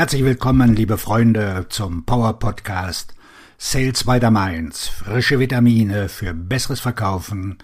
Herzlich 0.00 0.24
willkommen, 0.24 0.74
liebe 0.74 0.96
Freunde, 0.96 1.66
zum 1.68 2.06
Power 2.06 2.38
Podcast 2.38 3.14
Sales 3.58 4.04
by 4.04 4.18
the 4.18 4.30
Mainz. 4.30 4.88
Frische 4.88 5.38
Vitamine 5.38 6.08
für 6.08 6.32
besseres 6.32 6.80
Verkaufen 6.80 7.58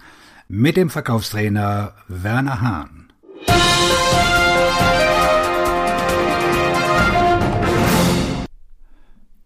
mit 0.47 0.77
dem 0.77 0.91
Verkaufstrainer 0.91 1.95
Werner 2.07 2.61
Hahn. 2.61 3.11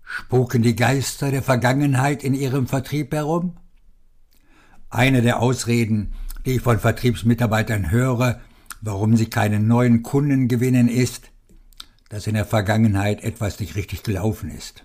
Spuken 0.04 0.62
die 0.62 0.76
Geister 0.76 1.32
der 1.32 1.44
Vergangenheit 1.44 2.26
in 2.26 2.34
Ihrem 2.34 2.68
Vertrieb 2.68 3.14
herum? 3.14 3.56
Eine 4.90 5.22
der 5.22 5.40
Ausreden, 5.40 6.12
die 6.46 6.56
ich 6.56 6.62
von 6.62 6.78
Vertriebsmitarbeitern 6.78 7.90
höre, 7.90 8.42
warum 8.82 9.16
sie 9.16 9.30
keinen 9.30 9.66
neuen 9.66 10.04
Kunden 10.04 10.50
gewinnen, 10.50 10.90
ist, 10.90 11.31
dass 12.12 12.28
in 12.28 12.34
der 12.34 12.46
Vergangenheit 12.46 13.24
etwas 13.24 13.62
nicht 13.62 13.78
richtig 13.78 14.04
gelaufen 14.04 14.52
ist. 14.52 14.84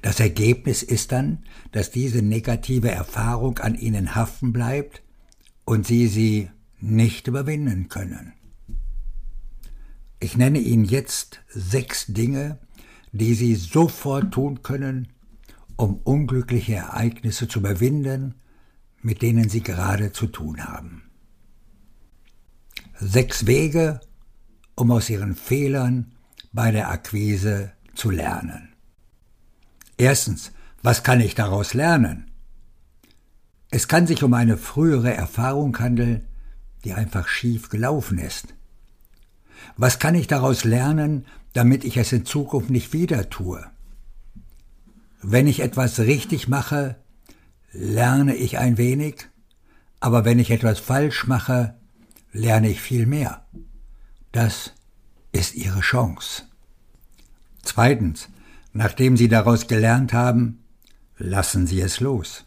Das 0.00 0.18
Ergebnis 0.18 0.82
ist 0.82 1.12
dann, 1.12 1.44
dass 1.70 1.90
diese 1.90 2.22
negative 2.22 2.90
Erfahrung 2.90 3.58
an 3.58 3.74
ihnen 3.74 4.14
haften 4.14 4.54
bleibt 4.54 5.02
und 5.66 5.86
sie 5.86 6.06
sie 6.06 6.48
nicht 6.80 7.26
überwinden 7.26 7.88
können. 7.88 8.32
Ich 10.18 10.34
nenne 10.34 10.60
Ihnen 10.60 10.84
jetzt 10.84 11.40
sechs 11.48 12.06
Dinge, 12.06 12.58
die 13.12 13.34
Sie 13.34 13.54
sofort 13.54 14.32
tun 14.32 14.62
können, 14.62 15.08
um 15.76 15.96
unglückliche 15.96 16.74
Ereignisse 16.76 17.48
zu 17.48 17.58
überwinden, 17.58 18.34
mit 19.02 19.20
denen 19.20 19.50
Sie 19.50 19.62
gerade 19.62 20.12
zu 20.12 20.26
tun 20.26 20.64
haben. 20.64 21.02
Sechs 22.98 23.46
Wege, 23.46 24.00
um 24.80 24.90
aus 24.92 25.10
Ihren 25.10 25.34
Fehlern 25.34 26.12
bei 26.52 26.70
der 26.70 26.90
Akquise 26.90 27.72
zu 27.94 28.10
lernen. 28.10 28.70
Erstens, 29.98 30.52
was 30.82 31.02
kann 31.02 31.20
ich 31.20 31.34
daraus 31.34 31.74
lernen? 31.74 32.30
Es 33.70 33.88
kann 33.88 34.06
sich 34.06 34.22
um 34.22 34.32
eine 34.32 34.56
frühere 34.56 35.12
Erfahrung 35.12 35.78
handeln, 35.78 36.26
die 36.82 36.94
einfach 36.94 37.28
schief 37.28 37.68
gelaufen 37.68 38.18
ist. 38.18 38.54
Was 39.76 39.98
kann 39.98 40.14
ich 40.14 40.26
daraus 40.26 40.64
lernen, 40.64 41.26
damit 41.52 41.84
ich 41.84 41.98
es 41.98 42.10
in 42.12 42.24
Zukunft 42.24 42.70
nicht 42.70 42.94
wieder 42.94 43.28
tue? 43.28 43.62
Wenn 45.20 45.46
ich 45.46 45.60
etwas 45.60 45.98
richtig 46.00 46.48
mache, 46.48 46.96
lerne 47.72 48.34
ich 48.34 48.56
ein 48.56 48.78
wenig, 48.78 49.28
aber 50.00 50.24
wenn 50.24 50.38
ich 50.38 50.50
etwas 50.50 50.80
falsch 50.80 51.26
mache, 51.26 51.74
lerne 52.32 52.70
ich 52.70 52.80
viel 52.80 53.04
mehr. 53.04 53.44
Das 54.32 54.72
ist 55.32 55.54
Ihre 55.54 55.80
Chance. 55.80 56.44
Zweitens, 57.62 58.28
Nachdem 58.72 59.16
Sie 59.16 59.28
daraus 59.28 59.66
gelernt 59.66 60.12
haben, 60.12 60.62
lassen 61.18 61.66
Sie 61.66 61.80
es 61.80 62.00
los. 62.00 62.44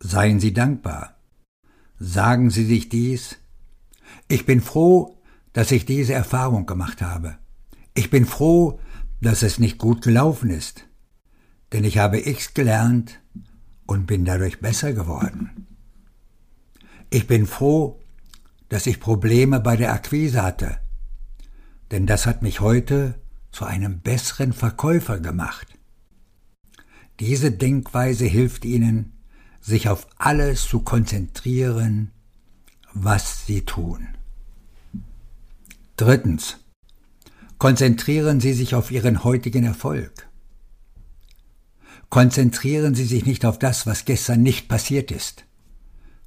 Seien 0.00 0.40
Sie 0.40 0.52
dankbar. 0.52 1.16
Sagen 1.98 2.50
Sie 2.50 2.64
sich 2.64 2.88
dies. 2.88 3.36
Ich 4.28 4.46
bin 4.46 4.60
froh, 4.60 5.22
dass 5.52 5.70
ich 5.70 5.86
diese 5.86 6.12
Erfahrung 6.12 6.66
gemacht 6.66 7.02
habe. 7.02 7.38
Ich 7.94 8.10
bin 8.10 8.26
froh, 8.26 8.80
dass 9.20 9.42
es 9.42 9.58
nicht 9.58 9.78
gut 9.78 10.02
gelaufen 10.02 10.50
ist. 10.50 10.86
Denn 11.72 11.84
ich 11.84 11.98
habe 11.98 12.28
X 12.28 12.54
gelernt 12.54 13.20
und 13.86 14.06
bin 14.06 14.24
dadurch 14.24 14.60
besser 14.60 14.92
geworden. 14.92 15.68
Ich 17.10 17.28
bin 17.28 17.46
froh, 17.46 18.00
dass 18.68 18.86
ich 18.86 19.00
Probleme 19.00 19.60
bei 19.60 19.76
der 19.76 19.92
Akquise 19.92 20.42
hatte. 20.42 20.78
Denn 21.90 22.06
das 22.06 22.26
hat 22.26 22.42
mich 22.42 22.60
heute 22.60 23.14
zu 23.52 23.64
einem 23.64 24.00
besseren 24.00 24.52
Verkäufer 24.52 25.20
gemacht. 25.20 25.78
Diese 27.20 27.52
Denkweise 27.52 28.24
hilft 28.24 28.64
Ihnen, 28.64 29.12
sich 29.60 29.88
auf 29.88 30.06
alles 30.18 30.68
zu 30.68 30.80
konzentrieren, 30.80 32.10
was 32.92 33.46
Sie 33.46 33.64
tun. 33.64 34.08
Drittens. 35.96 36.58
Konzentrieren 37.58 38.40
Sie 38.40 38.52
sich 38.52 38.74
auf 38.74 38.90
Ihren 38.90 39.22
heutigen 39.24 39.64
Erfolg. 39.64 40.28
Konzentrieren 42.10 42.94
Sie 42.94 43.04
sich 43.04 43.24
nicht 43.24 43.46
auf 43.46 43.58
das, 43.58 43.86
was 43.86 44.04
gestern 44.04 44.42
nicht 44.42 44.68
passiert 44.68 45.10
ist. 45.10 45.44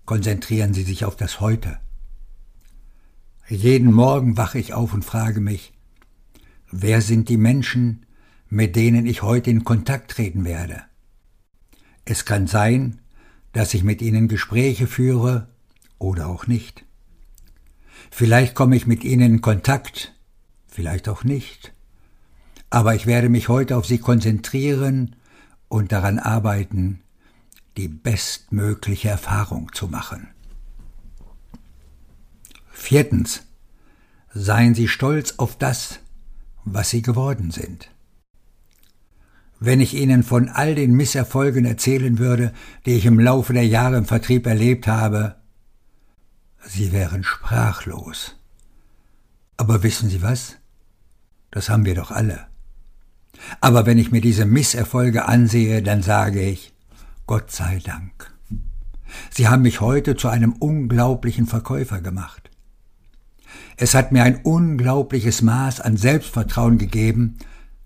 Konzentrieren 0.06 0.74
Sie 0.74 0.84
sich 0.84 1.06
auf 1.06 1.16
das 1.16 1.42
Heute. 1.42 1.80
Jeden 3.50 3.94
Morgen 3.94 4.35
wache 4.35 4.59
ich 4.59 4.74
auf 4.74 4.94
und 4.94 5.06
frage 5.06 5.40
mich, 5.40 5.74
Wer 6.69 7.02
sind 7.02 7.30
die 7.30 7.38
Menschen, 7.38 8.06
mit 8.50 8.75
denen 8.75 9.06
ich 9.06 9.22
heute 9.22 9.50
in 9.50 9.63
Kontakt 9.63 10.12
treten 10.12 10.44
werde? 10.44 10.81
Es 12.03 12.25
kann 12.25 12.47
sein, 12.47 13.00
dass 13.53 13.74
ich 13.74 13.86
mit 13.86 14.02
ihnen 14.02 14.28
Gespräche 14.28 14.86
führe 14.86 15.47
oder 15.97 16.28
auch 16.28 16.46
nicht. 16.46 16.84
Vielleicht 18.12 18.53
komme 18.53 18.75
ich 18.75 18.86
mit 18.86 19.06
ihnen 19.06 19.36
in 19.36 19.41
Kontakt, 19.41 20.13
vielleicht 20.68 21.07
auch 21.07 21.24
nicht. 21.24 21.74
Aber 22.69 22.96
ich 22.96 23.06
werde 23.06 23.30
mich 23.30 23.47
heute 23.47 23.78
auf 23.78 23.86
sie 23.86 23.97
konzentrieren 23.97 25.16
und 25.69 25.94
daran 25.94 26.19
arbeiten, 26.19 27.02
die 27.78 27.88
bestmögliche 27.88 29.07
Erfahrung 29.07 29.72
zu 29.74 29.88
machen. 29.88 30.28
Viertens. 32.78 33.42
Seien 34.34 34.74
Sie 34.74 34.88
stolz 34.88 35.34
auf 35.38 35.58
das, 35.58 36.00
was 36.64 36.90
sie 36.90 37.02
geworden 37.02 37.52
sind. 37.52 37.90
Wenn 39.60 39.82
ich 39.82 39.94
Ihnen 39.94 40.24
von 40.24 40.48
all 40.48 40.74
den 40.74 40.94
Misserfolgen 40.94 41.66
erzählen 41.66 42.18
würde, 42.18 42.54
die 42.86 42.94
ich 42.94 43.06
im 43.06 43.20
Laufe 43.20 43.52
der 43.52 43.68
Jahre 43.68 43.98
im 43.98 44.06
Vertrieb 44.06 44.46
erlebt 44.46 44.88
habe, 44.88 45.36
Sie 46.66 46.94
wären 46.94 47.24
sprachlos. 47.24 48.38
Aber 49.58 49.84
wissen 49.84 50.10
Sie 50.10 50.22
was? 50.22 50.56
Das 51.52 51.70
haben 51.70 51.84
wir 51.84 51.96
doch 51.96 52.12
alle. 52.12 52.48
Aber 53.60 53.86
wenn 53.86 53.98
ich 53.98 54.12
mir 54.12 54.22
diese 54.22 54.46
Misserfolge 54.46 55.26
ansehe, 55.26 55.82
dann 55.82 56.04
sage 56.04 56.42
ich, 56.42 56.74
Gott 57.26 57.52
sei 57.52 57.82
Dank. 57.84 58.32
Sie 59.32 59.50
haben 59.50 59.64
mich 59.64 59.82
heute 59.82 60.16
zu 60.16 60.30
einem 60.30 60.54
unglaublichen 60.54 61.48
Verkäufer 61.48 62.00
gemacht. 62.00 62.47
Es 63.80 63.94
hat 63.94 64.12
mir 64.12 64.24
ein 64.24 64.42
unglaubliches 64.42 65.44
Maß 65.44 65.82
an 65.82 65.98
Selbstvertrauen 65.98 66.80
gegeben, 66.80 67.38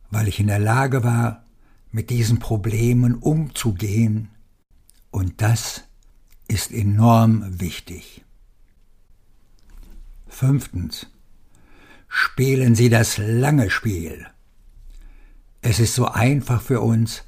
weil 0.09 0.29
ich 0.29 0.39
in 0.39 0.47
der 0.47 0.59
Lage 0.59 1.03
war, 1.03 1.43
mit 1.91 2.09
diesen 2.09 2.39
Problemen 2.39 3.15
umzugehen, 3.15 4.29
und 5.11 5.41
das 5.41 5.83
ist 6.47 6.71
enorm 6.71 7.59
wichtig. 7.59 8.23
Fünftens. 10.27 11.07
Spielen 12.07 12.75
Sie 12.75 12.89
das 12.89 13.17
lange 13.17 13.69
Spiel. 13.69 14.25
Es 15.61 15.79
ist 15.79 15.93
so 15.93 16.07
einfach 16.07 16.61
für 16.61 16.79
uns, 16.79 17.23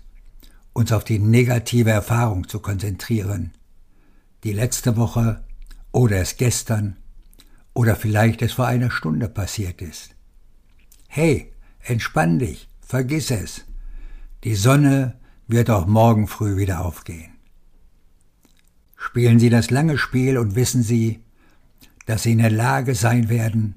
uns 0.72 0.94
auf 0.94 1.03
die 1.03 1.19
negative 1.19 1.91
Erfahrung 1.91 2.47
zu 2.47 2.59
konzentrieren, 2.59 3.52
die 4.46 4.53
letzte 4.53 4.96
Woche 4.96 5.44
oder 5.91 6.18
es 6.18 6.38
gestern 6.38 6.96
oder 7.73 7.95
vielleicht 7.95 8.41
es 8.41 8.53
vor 8.53 8.67
einer 8.67 8.91
Stunde 8.91 9.28
passiert 9.28 9.81
ist. 9.81 10.16
Hey, 11.07 11.51
entspann 11.81 12.39
dich, 12.39 12.69
vergiss 12.81 13.31
es. 13.31 13.66
Die 14.44 14.56
Sonne 14.56 15.19
wird 15.47 15.69
auch 15.69 15.85
morgen 15.85 16.28
früh 16.28 16.57
wieder 16.57 16.85
aufgehen. 16.85 17.31
Spielen 18.95 19.39
Sie 19.39 19.50
das 19.50 19.69
lange 19.69 19.97
Spiel 19.97 20.38
und 20.38 20.56
wissen 20.56 20.84
Sie, 20.84 21.23
dass 22.06 22.23
Sie 22.23 22.31
in 22.31 22.38
der 22.39 22.51
Lage 22.51 22.95
sein 22.95 23.29
werden, 23.29 23.75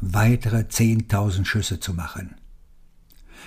weitere 0.00 0.68
zehntausend 0.68 1.46
Schüsse 1.46 1.80
zu 1.80 1.94
machen. 1.94 2.34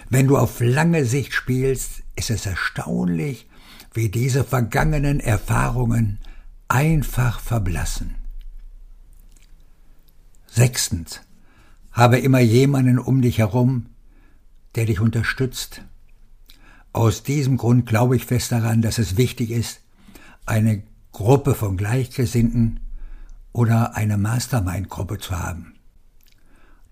Wenn 0.10 0.28
du 0.28 0.38
auf 0.38 0.60
lange 0.60 1.06
Sicht 1.06 1.34
spielst, 1.34 2.04
ist 2.16 2.30
es 2.30 2.46
erstaunlich, 2.46 3.48
wie 3.94 4.10
diese 4.10 4.44
vergangenen 4.44 5.20
Erfahrungen 5.20 6.20
einfach 6.68 7.40
verblassen. 7.40 8.16
Sechstens, 10.58 11.22
habe 11.92 12.18
immer 12.18 12.40
jemanden 12.40 12.98
um 12.98 13.22
dich 13.22 13.38
herum, 13.38 13.86
der 14.74 14.86
dich 14.86 15.00
unterstützt. 15.00 15.84
Aus 16.94 17.22
diesem 17.22 17.58
Grund 17.58 17.86
glaube 17.86 18.16
ich 18.16 18.26
fest 18.26 18.52
daran, 18.52 18.82
dass 18.82 18.98
es 18.98 19.18
wichtig 19.18 19.52
ist, 19.52 19.82
eine 20.48 20.82
Gruppe 21.12 21.54
von 21.54 21.78
Gleichgesinnten 21.78 22.80
oder 23.54 23.96
eine 23.96 24.18
Mastermind-Gruppe 24.18 25.20
zu 25.20 25.38
haben. 25.38 25.76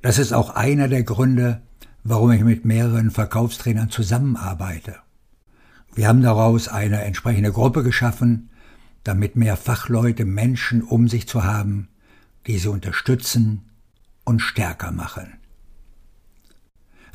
Das 0.04 0.20
ist 0.20 0.32
auch 0.32 0.52
einer 0.52 0.88
der 0.88 1.02
Gründe, 1.02 1.64
warum 2.04 2.30
ich 2.34 2.44
mit 2.44 2.66
mehreren 2.66 3.10
Verkaufstrainern 3.10 3.90
zusammenarbeite. 3.90 4.98
Wir 5.96 6.08
haben 6.08 6.22
daraus 6.22 6.68
eine 6.68 7.02
entsprechende 7.02 7.52
Gruppe 7.52 7.82
geschaffen, 7.82 8.52
damit 9.04 9.36
mehr 9.36 9.58
Fachleute 9.58 10.24
Menschen 10.24 10.84
um 10.84 11.08
sich 11.08 11.28
zu 11.28 11.44
haben, 11.44 11.88
die 12.48 12.58
sie 12.58 12.68
unterstützen 12.68 13.70
und 14.24 14.40
stärker 14.40 14.92
machen. 14.92 15.40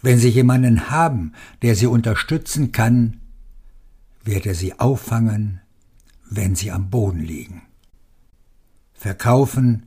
Wenn 0.03 0.19
Sie 0.19 0.29
jemanden 0.29 0.91
haben, 0.91 1.35
der 1.63 1.75
Sie 1.75 1.87
unterstützen 1.87 2.73
kann, 2.73 3.21
wird 4.25 4.47
er 4.47 4.55
Sie 4.55 4.79
auffangen, 4.79 5.61
wenn 6.29 6.55
Sie 6.55 6.71
am 6.71 6.89
Boden 6.89 7.21
liegen. 7.21 7.63
Verkaufen 8.95 9.87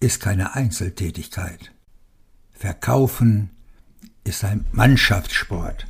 ist 0.00 0.20
keine 0.20 0.54
Einzeltätigkeit. 0.54 1.72
Verkaufen 2.52 3.50
ist 4.22 4.44
ein 4.44 4.66
Mannschaftssport. 4.72 5.86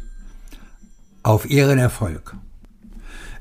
Auf 1.23 1.49
Ihren 1.49 1.79
Erfolg. 1.79 2.37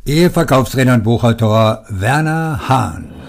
Eheverkaufstrainer 0.06 0.96
und 0.96 1.04
Buchautor 1.04 1.86
Werner 1.90 2.68
Hahn. 2.68 3.23